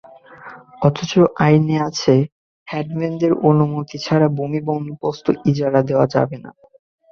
অথচ 0.81 1.11
আইনে 1.39 1.75
আছে, 1.87 2.13
হেডম্যানদের 2.67 3.31
অনুমতি 3.49 3.97
ছাড়া 3.97 4.27
ভূমি 4.37 4.59
বন্দোবস্ত, 4.67 5.25
ইজারা 5.45 5.81
দেওয়া 5.89 6.05
যাবে 6.07 6.37
না। 6.43 6.51